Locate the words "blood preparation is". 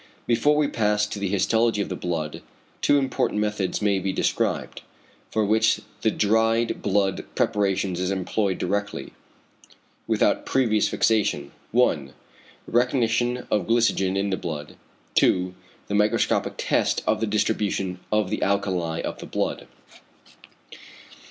6.81-8.09